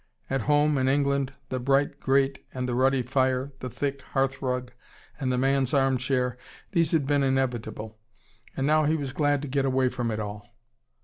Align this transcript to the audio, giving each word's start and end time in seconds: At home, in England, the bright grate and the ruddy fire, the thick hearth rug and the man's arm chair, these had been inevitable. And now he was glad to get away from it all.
At 0.31 0.41
home, 0.49 0.79
in 0.79 0.87
England, 0.87 1.33
the 1.49 1.59
bright 1.59 1.99
grate 1.99 2.43
and 2.55 2.67
the 2.67 2.73
ruddy 2.73 3.03
fire, 3.03 3.51
the 3.59 3.69
thick 3.69 4.01
hearth 4.13 4.41
rug 4.41 4.71
and 5.19 5.31
the 5.31 5.37
man's 5.37 5.75
arm 5.75 5.97
chair, 5.99 6.39
these 6.71 6.91
had 6.91 7.05
been 7.05 7.21
inevitable. 7.21 7.99
And 8.57 8.65
now 8.65 8.85
he 8.85 8.95
was 8.95 9.13
glad 9.13 9.43
to 9.43 9.47
get 9.47 9.63
away 9.63 9.89
from 9.89 10.09
it 10.09 10.19
all. 10.19 10.55